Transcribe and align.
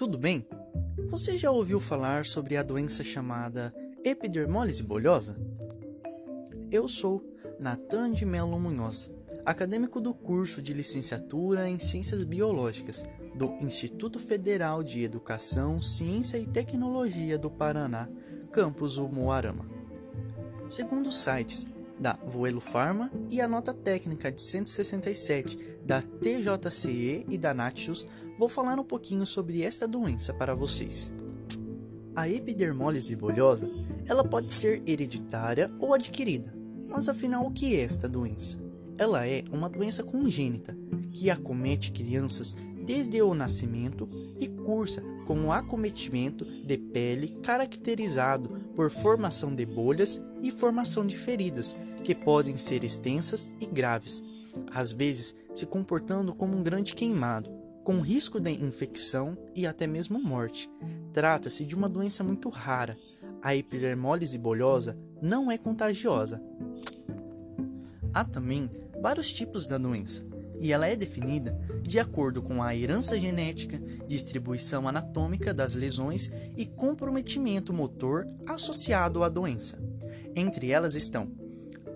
tudo 0.00 0.16
bem? 0.16 0.46
Você 1.10 1.36
já 1.36 1.50
ouviu 1.50 1.78
falar 1.78 2.24
sobre 2.24 2.56
a 2.56 2.62
doença 2.62 3.04
chamada 3.04 3.70
epidermólise 4.02 4.82
bolhosa? 4.82 5.38
Eu 6.70 6.88
sou 6.88 7.22
Natan 7.58 8.10
de 8.10 8.24
Melo 8.24 8.58
Munhoz, 8.58 9.10
acadêmico 9.44 10.00
do 10.00 10.14
curso 10.14 10.62
de 10.62 10.72
licenciatura 10.72 11.68
em 11.68 11.78
Ciências 11.78 12.22
Biológicas 12.22 13.04
do 13.34 13.54
Instituto 13.60 14.18
Federal 14.18 14.82
de 14.82 15.04
Educação, 15.04 15.82
Ciência 15.82 16.38
e 16.38 16.46
Tecnologia 16.46 17.36
do 17.36 17.50
Paraná, 17.50 18.08
campus 18.50 18.96
Umuarama. 18.96 19.68
Segundo 20.66 21.08
os 21.08 21.18
sites 21.18 21.66
da 21.98 22.18
Voelo 22.24 22.62
Pharma 22.62 23.12
e 23.28 23.38
a 23.38 23.46
nota 23.46 23.74
técnica 23.74 24.32
de 24.32 24.40
167 24.40 25.58
da 25.90 26.00
TJCE 26.00 27.26
e 27.28 27.36
da 27.36 27.52
Natius, 27.52 28.06
vou 28.38 28.48
falar 28.48 28.78
um 28.78 28.84
pouquinho 28.84 29.26
sobre 29.26 29.64
esta 29.64 29.88
doença 29.88 30.32
para 30.32 30.54
vocês. 30.54 31.12
A 32.14 32.28
epidermólise 32.28 33.16
bolhosa, 33.16 33.68
ela 34.06 34.22
pode 34.22 34.52
ser 34.52 34.84
hereditária 34.86 35.68
ou 35.80 35.92
adquirida. 35.92 36.54
Mas 36.88 37.08
afinal, 37.08 37.44
o 37.44 37.50
que 37.50 37.74
é 37.74 37.80
esta 37.80 38.08
doença? 38.08 38.60
Ela 38.96 39.26
é 39.26 39.42
uma 39.50 39.68
doença 39.68 40.04
congênita 40.04 40.78
que 41.12 41.28
acomete 41.28 41.90
crianças 41.90 42.54
desde 42.86 43.20
o 43.20 43.34
nascimento 43.34 44.08
e 44.38 44.46
cursa 44.46 45.02
com 45.26 45.34
um 45.34 45.52
acometimento 45.52 46.44
de 46.44 46.78
pele 46.78 47.30
caracterizado 47.42 48.48
por 48.76 48.92
formação 48.92 49.52
de 49.52 49.66
bolhas 49.66 50.20
e 50.40 50.52
formação 50.52 51.04
de 51.04 51.16
feridas, 51.16 51.76
que 52.04 52.14
podem 52.14 52.56
ser 52.56 52.84
extensas 52.84 53.52
e 53.60 53.66
graves, 53.66 54.22
às 54.72 54.92
vezes 54.92 55.34
se 55.52 55.66
comportando 55.66 56.34
como 56.34 56.56
um 56.56 56.62
grande 56.62 56.94
queimado, 56.94 57.50
com 57.84 58.00
risco 58.00 58.38
de 58.38 58.50
infecção 58.50 59.36
e 59.54 59.66
até 59.66 59.86
mesmo 59.86 60.22
morte. 60.22 60.70
Trata-se 61.12 61.64
de 61.64 61.74
uma 61.74 61.88
doença 61.88 62.22
muito 62.22 62.48
rara. 62.48 62.96
A 63.42 63.56
epidermólise 63.56 64.38
bolhosa 64.38 64.96
não 65.20 65.50
é 65.50 65.56
contagiosa. 65.56 66.42
Há 68.12 68.24
também 68.24 68.68
vários 69.00 69.32
tipos 69.32 69.66
da 69.66 69.78
doença, 69.78 70.26
e 70.60 70.72
ela 70.72 70.86
é 70.86 70.94
definida 70.94 71.58
de 71.82 71.98
acordo 71.98 72.42
com 72.42 72.62
a 72.62 72.76
herança 72.76 73.18
genética, 73.18 73.80
distribuição 74.06 74.86
anatômica 74.86 75.54
das 75.54 75.74
lesões 75.74 76.30
e 76.56 76.66
comprometimento 76.66 77.72
motor 77.72 78.26
associado 78.46 79.24
à 79.24 79.28
doença. 79.28 79.78
Entre 80.36 80.70
elas 80.70 80.94
estão 80.94 81.32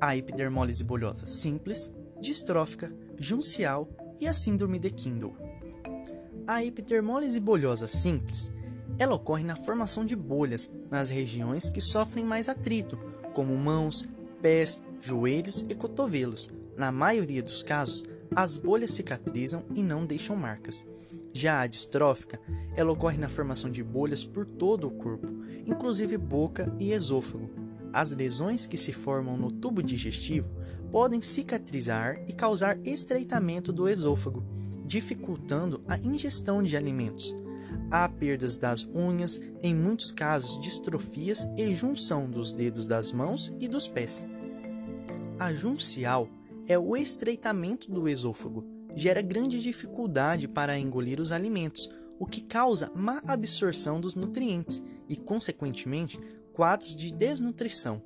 a 0.00 0.16
epidermólise 0.16 0.84
bolhosa 0.84 1.26
simples, 1.26 1.92
distrófica, 2.20 2.92
juncial 3.18 3.88
e 4.20 4.26
a 4.26 4.34
síndrome 4.34 4.78
de 4.78 4.90
Kindle. 4.90 5.34
A 6.46 6.64
epidermólise 6.64 7.40
bolhosa 7.40 7.86
simples, 7.86 8.52
ela 8.98 9.14
ocorre 9.14 9.44
na 9.44 9.56
formação 9.56 10.04
de 10.04 10.14
bolhas 10.14 10.68
nas 10.90 11.08
regiões 11.08 11.70
que 11.70 11.80
sofrem 11.80 12.24
mais 12.24 12.48
atrito, 12.48 12.98
como 13.32 13.56
mãos, 13.56 14.08
pés, 14.42 14.80
joelhos 15.00 15.64
e 15.68 15.74
cotovelos. 15.74 16.50
Na 16.76 16.92
maioria 16.92 17.42
dos 17.42 17.62
casos, 17.62 18.04
as 18.34 18.56
bolhas 18.58 18.90
cicatrizam 18.90 19.64
e 19.74 19.82
não 19.82 20.04
deixam 20.04 20.36
marcas. 20.36 20.86
Já 21.32 21.60
a 21.60 21.66
distrófica, 21.66 22.40
ela 22.76 22.92
ocorre 22.92 23.16
na 23.16 23.28
formação 23.28 23.70
de 23.70 23.82
bolhas 23.82 24.24
por 24.24 24.44
todo 24.44 24.86
o 24.86 24.90
corpo, 24.90 25.28
inclusive 25.66 26.18
boca 26.18 26.74
e 26.78 26.92
esôfago. 26.92 27.48
As 27.92 28.12
lesões 28.12 28.66
que 28.66 28.76
se 28.76 28.92
formam 28.92 29.36
no 29.36 29.50
tubo 29.50 29.82
digestivo 29.82 30.48
podem 30.90 31.22
cicatrizar 31.22 32.22
e 32.28 32.32
causar 32.32 32.78
estreitamento 32.84 33.72
do 33.72 33.88
esôfago, 33.88 34.44
dificultando 34.84 35.82
a 35.88 35.96
ingestão 35.98 36.62
de 36.62 36.76
alimentos. 36.76 37.36
Há 37.90 38.08
perdas 38.08 38.56
das 38.56 38.88
unhas, 38.94 39.40
em 39.62 39.74
muitos 39.74 40.10
casos 40.10 40.60
distrofias 40.60 41.48
e 41.56 41.74
junção 41.74 42.28
dos 42.28 42.52
dedos 42.52 42.86
das 42.86 43.12
mãos 43.12 43.54
e 43.60 43.68
dos 43.68 43.86
pés. 43.86 44.26
A 45.38 45.52
juncial 45.52 46.28
é 46.68 46.78
o 46.78 46.96
estreitamento 46.96 47.90
do 47.90 48.08
esôfago. 48.08 48.64
Gera 48.94 49.22
grande 49.22 49.60
dificuldade 49.60 50.46
para 50.46 50.78
engolir 50.78 51.20
os 51.20 51.32
alimentos, 51.32 51.88
o 52.18 52.26
que 52.26 52.42
causa 52.42 52.90
má 52.94 53.22
absorção 53.26 54.00
dos 54.00 54.14
nutrientes 54.14 54.82
e, 55.08 55.16
consequentemente, 55.16 56.20
quadros 56.52 56.94
de 56.94 57.12
desnutrição. 57.12 58.02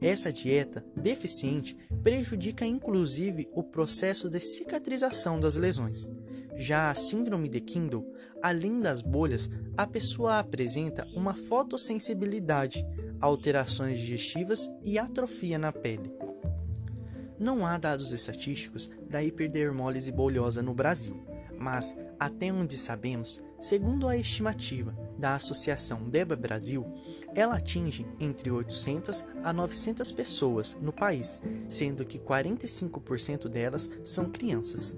Essa 0.00 0.32
dieta 0.32 0.84
deficiente 0.94 1.76
prejudica 2.06 2.64
inclusive 2.64 3.48
o 3.52 3.64
processo 3.64 4.30
de 4.30 4.38
cicatrização 4.38 5.40
das 5.40 5.56
lesões. 5.56 6.08
Já 6.54 6.88
a 6.88 6.94
síndrome 6.94 7.48
de 7.48 7.60
Kindle, 7.60 8.08
além 8.40 8.80
das 8.80 9.00
bolhas, 9.00 9.50
a 9.76 9.88
pessoa 9.88 10.38
apresenta 10.38 11.04
uma 11.16 11.34
fotossensibilidade, 11.34 12.86
alterações 13.20 13.98
digestivas 13.98 14.70
e 14.84 15.00
atrofia 15.00 15.58
na 15.58 15.72
pele. 15.72 16.14
Não 17.40 17.66
há 17.66 17.76
dados 17.76 18.12
estatísticos 18.12 18.88
da 19.10 19.20
hiperdermólise 19.20 20.12
bolhosa 20.12 20.62
no 20.62 20.72
Brasil, 20.72 21.16
mas, 21.58 21.96
até 22.20 22.52
onde 22.52 22.76
sabemos, 22.76 23.42
segundo 23.58 24.06
a 24.06 24.16
estimativa 24.16 24.96
da 25.18 25.34
Associação 25.34 26.08
DEBA 26.08 26.36
Brasil, 26.36 26.86
ela 27.34 27.56
atinge 27.56 28.06
entre 28.20 28.50
800 28.50 29.24
a 29.42 29.52
900 29.52 30.12
pessoas 30.12 30.76
no 30.80 30.92
país, 30.92 31.40
sendo 31.68 32.04
que 32.04 32.18
45% 32.18 33.48
delas 33.48 33.90
são 34.02 34.28
crianças. 34.28 34.96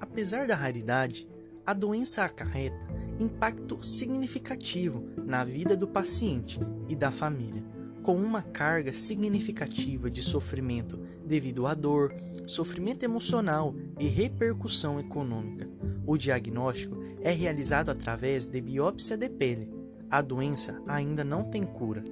Apesar 0.00 0.46
da 0.46 0.54
raridade, 0.54 1.28
a 1.64 1.72
doença 1.72 2.24
acarreta 2.24 2.86
impacto 3.20 3.84
significativo 3.84 5.04
na 5.24 5.44
vida 5.44 5.76
do 5.76 5.86
paciente 5.86 6.58
e 6.88 6.96
da 6.96 7.10
família 7.10 7.62
com 8.02 8.16
uma 8.16 8.42
carga 8.42 8.92
significativa 8.92 10.10
de 10.10 10.22
sofrimento 10.22 10.98
devido 11.24 11.66
à 11.66 11.74
dor, 11.74 12.14
sofrimento 12.46 13.04
emocional 13.04 13.74
e 13.98 14.08
repercussão 14.08 14.98
econômica. 14.98 15.68
O 16.06 16.16
diagnóstico 16.16 16.96
é 17.20 17.30
realizado 17.30 17.90
através 17.90 18.46
de 18.46 18.60
biópsia 18.60 19.16
de 19.16 19.28
pele. 19.28 19.72
A 20.10 20.20
doença 20.20 20.82
ainda 20.86 21.22
não 21.22 21.44
tem 21.44 21.64
cura. 21.64 22.02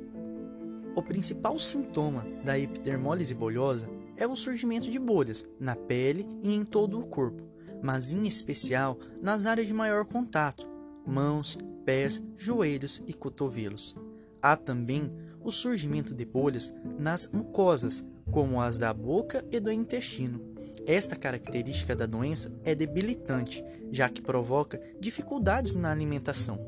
O 0.94 1.02
principal 1.02 1.58
sintoma 1.58 2.26
da 2.44 2.58
epidermólise 2.58 3.34
bolhosa 3.34 3.90
é 4.16 4.26
o 4.26 4.36
surgimento 4.36 4.90
de 4.90 4.98
bolhas 4.98 5.48
na 5.58 5.74
pele 5.74 6.26
e 6.42 6.54
em 6.54 6.64
todo 6.64 6.98
o 6.98 7.06
corpo, 7.06 7.42
mas 7.82 8.12
em 8.12 8.26
especial 8.26 8.98
nas 9.20 9.46
áreas 9.46 9.68
de 9.68 9.74
maior 9.74 10.04
contato, 10.04 10.68
mãos, 11.06 11.58
pés, 11.84 12.22
joelhos 12.36 13.02
e 13.06 13.12
cotovelos. 13.12 13.96
Há 14.42 14.56
também 14.56 15.10
o 15.42 15.50
surgimento 15.50 16.14
de 16.14 16.24
bolhas 16.24 16.74
nas 16.98 17.28
mucosas, 17.30 18.04
como 18.30 18.60
as 18.60 18.78
da 18.78 18.92
boca 18.92 19.44
e 19.50 19.58
do 19.58 19.72
intestino. 19.72 20.49
Esta 20.86 21.16
característica 21.16 21.94
da 21.94 22.06
doença 22.06 22.52
é 22.64 22.74
debilitante, 22.74 23.64
já 23.90 24.08
que 24.08 24.22
provoca 24.22 24.80
dificuldades 24.98 25.74
na 25.74 25.90
alimentação. 25.90 26.58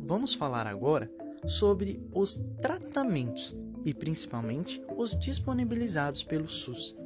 Vamos 0.00 0.34
falar 0.34 0.66
agora 0.66 1.10
sobre 1.46 2.00
os 2.12 2.36
tratamentos 2.60 3.56
e 3.84 3.92
principalmente 3.92 4.82
os 4.96 5.18
disponibilizados 5.18 6.22
pelo 6.22 6.48
SUS. 6.48 6.96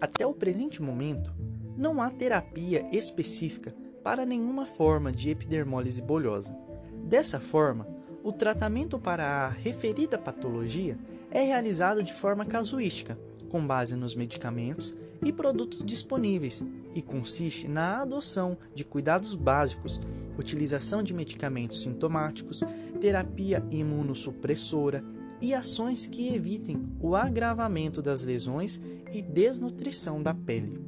Até 0.00 0.26
o 0.26 0.34
presente 0.34 0.82
momento, 0.82 1.32
não 1.76 2.00
há 2.00 2.10
terapia 2.10 2.86
específica 2.92 3.74
para 4.02 4.24
nenhuma 4.24 4.66
forma 4.66 5.12
de 5.12 5.30
epidermólise 5.30 6.00
bolhosa. 6.00 6.56
Dessa 7.04 7.40
forma, 7.40 7.86
o 8.22 8.32
tratamento 8.32 8.98
para 8.98 9.24
a 9.24 9.48
referida 9.48 10.18
patologia 10.18 10.98
é 11.30 11.42
realizado 11.42 12.02
de 12.02 12.12
forma 12.12 12.44
casuística, 12.44 13.18
com 13.48 13.66
base 13.66 13.94
nos 13.94 14.14
medicamentos 14.14 14.94
e 15.24 15.32
produtos 15.32 15.84
disponíveis, 15.84 16.64
e 16.94 17.02
consiste 17.02 17.68
na 17.68 18.02
adoção 18.02 18.56
de 18.74 18.84
cuidados 18.84 19.34
básicos, 19.34 20.00
utilização 20.38 21.02
de 21.02 21.12
medicamentos 21.12 21.82
sintomáticos, 21.82 22.62
terapia 23.00 23.64
imunossupressora 23.70 25.04
e 25.40 25.52
ações 25.52 26.06
que 26.06 26.34
evitem 26.34 26.82
o 27.00 27.14
agravamento 27.14 28.00
das 28.00 28.22
lesões 28.22 28.80
e 29.12 29.20
desnutrição 29.20 30.22
da 30.22 30.34
pele. 30.34 30.80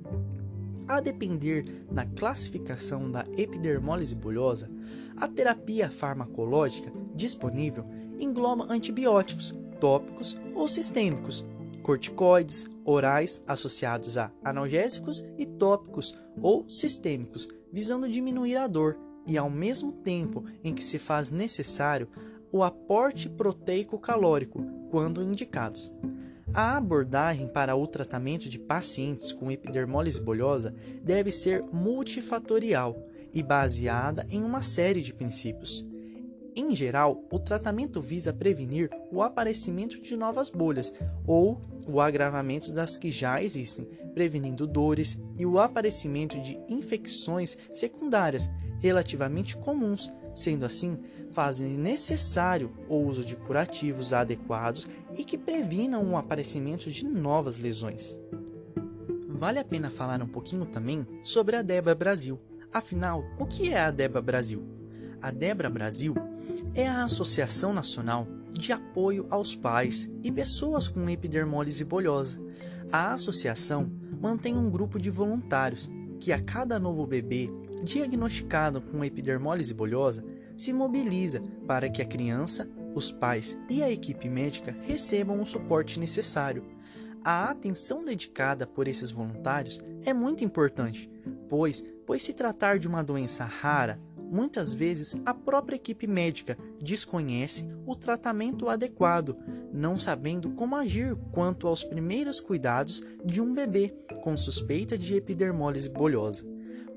A 0.87 1.01
depender 1.01 1.85
da 1.91 2.07
classificação 2.07 3.11
da 3.11 3.25
epidermólise 3.37 4.15
bulhosa, 4.15 4.71
a 5.17 5.29
terapia 5.29 5.91
farmacológica 5.91 6.91
disponível 7.15 7.85
engloba 8.19 8.67
antibióticos 8.71 9.55
tópicos 9.79 10.37
ou 10.55 10.67
sistêmicos, 10.67 11.45
corticoides 11.89 12.69
orais 12.85 13.43
associados 13.47 14.19
a 14.19 14.31
analgésicos 14.45 15.27
e 15.39 15.47
tópicos 15.47 16.15
ou 16.43 16.69
sistêmicos, 16.69 17.49
visando 17.73 18.07
diminuir 18.07 18.59
a 18.59 18.67
dor 18.67 18.99
e 19.27 19.39
ao 19.39 19.49
mesmo 19.49 19.91
tempo 19.91 20.45
em 20.63 20.75
que 20.75 20.85
se 20.85 20.99
faz 20.99 21.31
necessário 21.31 22.07
o 22.53 22.63
aporte 22.63 23.27
proteico 23.27 23.99
calórico 23.99 24.63
quando 24.91 25.23
indicados. 25.23 25.91
A 26.53 26.77
abordagem 26.77 27.49
para 27.49 27.75
o 27.75 27.87
tratamento 27.87 28.51
de 28.51 28.59
pacientes 28.59 29.33
com 29.33 29.51
epidermólise 29.51 30.21
bolhosa 30.21 30.75
deve 31.03 31.33
ser 31.33 31.65
multifatorial 31.73 33.03
e 33.33 33.43
baseada 33.43 34.27
em 34.29 34.43
uma 34.45 34.61
série 34.61 35.01
de 35.01 35.15
princípios. 35.15 35.83
Em 36.59 36.75
geral, 36.75 37.23
o 37.31 37.39
tratamento 37.39 38.03
visa 38.03 38.33
prevenir 38.33 38.91
o 39.13 39.23
aparecimento 39.23 40.01
de 40.03 40.17
novas 40.17 40.51
bolhas 40.51 40.93
ou 41.25 41.57
o 41.87 42.01
agravamento 42.01 42.73
das 42.73 42.97
que 42.97 43.13
já 43.13 43.41
existem, 43.41 43.85
prevenindo 44.13 44.67
dores 44.67 45.17
e 45.39 45.47
o 45.47 45.61
aparecimento 45.61 46.41
de 46.41 46.59
infecções 46.69 47.57
secundárias 47.73 48.51
relativamente 48.81 49.57
comuns. 49.57 50.13
Sendo 50.35 50.65
assim, 50.65 50.99
fazem 51.31 51.79
necessário 51.79 52.73
o 52.89 52.97
uso 52.97 53.25
de 53.25 53.37
curativos 53.37 54.13
adequados 54.13 54.89
e 55.17 55.23
que 55.23 55.39
previnam 55.39 56.11
o 56.11 56.17
aparecimento 56.17 56.91
de 56.91 57.05
novas 57.05 57.57
lesões. 57.57 58.19
Vale 59.29 59.61
a 59.61 59.65
pena 59.65 59.91
falar 59.91 60.21
um 60.21 60.27
pouquinho 60.27 60.67
também 60.67 61.07
sobre 61.23 61.55
a 61.55 61.63
Debra 61.63 61.95
Brasil. 61.95 62.37
Afinal, 62.73 63.25
o 63.39 63.47
que 63.47 63.69
é 63.69 63.79
a 63.79 63.93
Debra 63.93 64.21
Brasil? 64.21 64.58
A 65.21 65.33
Debra 65.33 65.69
Brasil 65.69 66.15
é 66.75 66.87
a 66.87 67.03
Associação 67.03 67.73
Nacional 67.73 68.27
de 68.53 68.73
Apoio 68.73 69.27
aos 69.31 69.55
Pais 69.55 70.09
e 70.23 70.31
Pessoas 70.31 70.87
com 70.87 71.11
Epidermólise 71.11 71.85
Bolhosa. 71.85 72.41
A 72.93 73.13
associação 73.13 73.91
mantém 74.21 74.57
um 74.57 74.71
grupo 74.71 74.99
de 74.99 75.11
voluntários 75.11 75.91
que, 76.21 76.33
a 76.33 76.41
cada 76.41 76.79
novo 76.79 77.07
bebê 77.07 77.51
diagnosticado 77.83 78.81
com 78.81 79.05
epidermólise 79.05 79.75
bolhosa, 79.75 80.25
se 80.57 80.73
mobiliza 80.73 81.43
para 81.67 81.89
que 81.89 82.03
a 82.03 82.07
criança, 82.07 82.69
os 82.95 83.13
pais 83.13 83.57
e 83.69 83.83
a 83.83 83.91
equipe 83.91 84.29
médica 84.29 84.77
recebam 84.83 85.41
o 85.41 85.47
suporte 85.47 85.99
necessário. 86.01 86.65
A 87.25 87.51
atenção 87.51 88.05
dedicada 88.05 88.67
por 88.67 88.87
esses 88.89 89.11
voluntários 89.11 89.81
é 90.05 90.13
muito 90.13 90.45
importante, 90.45 91.11
pois, 91.49 91.85
pois 92.07 92.23
se 92.23 92.33
tratar 92.33 92.79
de 92.79 92.89
uma 92.89 93.03
doença 93.03 93.45
rara, 93.45 94.01
Muitas 94.31 94.75
vezes, 94.75 95.17
a 95.25 95.33
própria 95.33 95.77
equipe 95.77 96.07
médica 96.07 96.57
desconhece 96.83 97.67
o 97.87 97.95
tratamento 97.95 98.69
adequado, 98.69 99.37
não 99.73 99.99
sabendo 99.99 100.51
como 100.51 100.77
agir 100.77 101.17
quanto 101.33 101.67
aos 101.67 101.83
primeiros 101.83 102.41
cuidados 102.41 103.03
de 103.25 103.41
um 103.41 103.55
bebê 103.55 103.95
com 104.23 104.37
suspeita 104.37 104.99
de 104.99 105.15
epidermólise 105.15 105.89
bolhosa. 105.89 106.45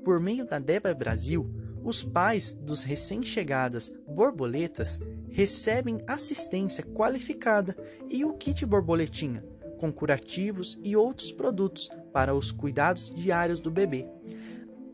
Por 0.04 0.20
meio 0.20 0.44
da 0.44 0.58
DEBA 0.58 0.92
Brasil, 0.94 1.50
os 1.82 2.04
pais 2.04 2.52
dos 2.52 2.82
recém-chegadas 2.82 3.92
borboletas 4.06 4.98
recebem 5.30 6.00
assistência 6.06 6.84
qualificada 6.84 7.76
e 8.10 8.24
o 8.24 8.34
kit 8.34 8.66
borboletinha, 8.66 9.42
com 9.78 9.90
curativos 9.90 10.78
e 10.84 10.94
outros 10.94 11.32
produtos 11.32 11.88
para 12.12 12.34
os 12.34 12.52
cuidados 12.52 13.10
diários 13.10 13.60
do 13.60 13.70
bebê. 13.70 14.06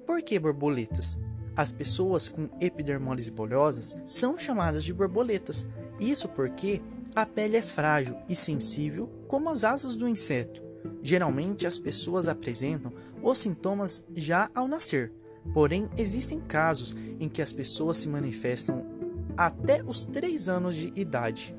Por 0.06 0.22
que 0.22 0.38
borboletas? 0.38 1.18
As 1.58 1.72
pessoas 1.72 2.28
com 2.28 2.48
epidermólise 2.60 3.32
bolhosas 3.32 3.96
são 4.06 4.38
chamadas 4.38 4.84
de 4.84 4.94
borboletas, 4.94 5.68
isso 5.98 6.28
porque 6.28 6.80
a 7.16 7.26
pele 7.26 7.56
é 7.56 7.62
frágil 7.62 8.14
e 8.28 8.36
sensível 8.36 9.10
como 9.26 9.50
as 9.50 9.64
asas 9.64 9.96
do 9.96 10.06
inseto. 10.06 10.62
Geralmente 11.02 11.66
as 11.66 11.76
pessoas 11.76 12.28
apresentam 12.28 12.92
os 13.20 13.38
sintomas 13.38 14.06
já 14.12 14.48
ao 14.54 14.68
nascer, 14.68 15.12
porém 15.52 15.88
existem 15.96 16.40
casos 16.40 16.94
em 17.18 17.28
que 17.28 17.42
as 17.42 17.50
pessoas 17.50 17.96
se 17.96 18.08
manifestam 18.08 18.86
até 19.36 19.82
os 19.82 20.06
3 20.06 20.48
anos 20.48 20.76
de 20.76 20.92
idade. 20.94 21.56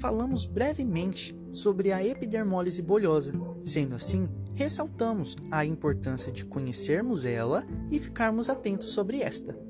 Falamos 0.00 0.44
brevemente 0.44 1.34
sobre 1.50 1.92
a 1.92 2.06
epidermólise 2.06 2.82
bolhosa, 2.82 3.32
sendo 3.64 3.94
assim, 3.94 4.28
ressaltamos 4.54 5.36
a 5.50 5.64
importância 5.64 6.32
de 6.32 6.44
conhecermos 6.44 7.24
ela 7.24 7.64
e 7.90 7.98
ficarmos 7.98 8.50
atentos 8.50 8.90
sobre 8.90 9.20
esta. 9.22 9.69